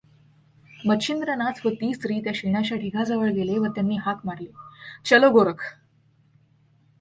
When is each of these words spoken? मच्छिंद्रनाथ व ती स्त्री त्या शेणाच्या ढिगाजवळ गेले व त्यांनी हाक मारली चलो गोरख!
मच्छिंद्रनाथ 0.85 1.65
व 1.65 1.69
ती 1.71 1.93
स्त्री 1.93 2.19
त्या 2.19 2.31
शेणाच्या 2.35 2.77
ढिगाजवळ 2.77 3.29
गेले 3.29 3.57
व 3.57 3.67
त्यांनी 3.67 3.97
हाक 3.97 4.25
मारली 4.25 4.47
चलो 5.05 5.29
गोरख! 5.29 5.63